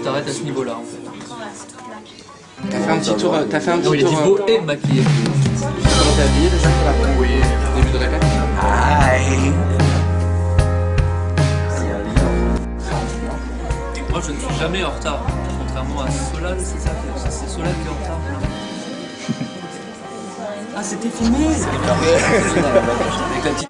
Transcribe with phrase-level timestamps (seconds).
[0.00, 1.00] t'arrêtes à ce niveau-là en fait.
[2.70, 4.24] T'as fait un petit tour, t'as fait un Non, petit il a dit tour.
[4.24, 5.02] beau euh, et maquillé.
[5.02, 7.28] Comment t'es habillé déjà pour la Oui.
[7.76, 8.24] Début de répète
[14.10, 15.20] Moi je ne suis jamais en retard.
[15.58, 16.90] Contrairement à Solal, c'est ça
[17.30, 18.18] c'est Solal qui est en retard.
[18.18, 18.38] là.
[20.76, 23.68] Ah, c'était filmé Avec la petite.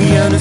[0.00, 0.38] Rien ne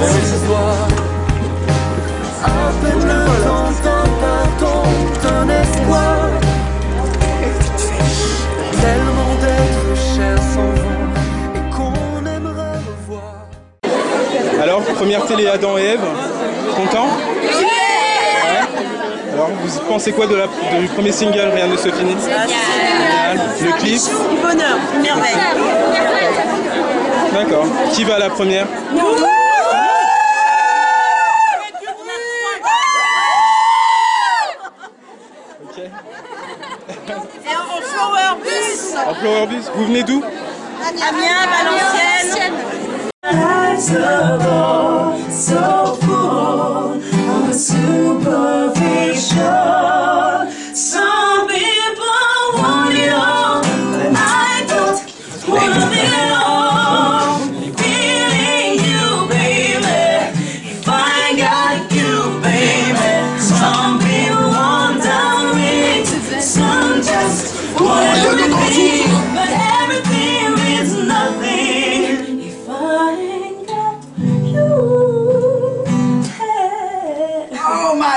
[0.00, 0.74] manque que ce soir.
[2.42, 2.46] À
[2.82, 4.82] peine le temps d'un pardon,
[5.22, 6.16] d'un espoir.
[8.80, 11.08] Tellement d'êtres chers s'en vont
[11.54, 13.36] et qu'on aimerait revoir.
[14.62, 16.06] Alors, première télé Adam et Ève,
[16.76, 17.08] content?
[17.44, 17.66] Ouais.
[19.34, 21.50] Alors, vous pensez quoi de la, du premier single?
[21.54, 22.16] Rien ne se finit.
[23.62, 24.02] Le clip?
[24.42, 25.36] Bonheur, merveille.
[27.32, 27.66] D'accord.
[27.92, 28.66] Qui va à la première?
[37.46, 38.94] Et en flower bus.
[39.10, 40.22] En Bus, vous venez d'où?
[40.86, 42.54] Amiens, Valenciennes.